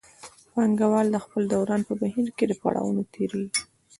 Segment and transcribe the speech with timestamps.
[0.53, 3.59] پانګوال د خپل دوران په بهیر کې له پړاوونو تېرېږي